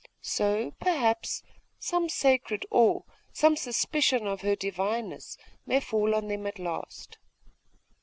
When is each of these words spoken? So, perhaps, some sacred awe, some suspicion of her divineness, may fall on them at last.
So, 0.23 0.71
perhaps, 0.79 1.43
some 1.77 2.09
sacred 2.09 2.65
awe, 2.71 3.01
some 3.33 3.55
suspicion 3.55 4.25
of 4.25 4.41
her 4.41 4.55
divineness, 4.55 5.37
may 5.67 5.79
fall 5.79 6.15
on 6.15 6.27
them 6.27 6.47
at 6.47 6.57
last. 6.57 7.19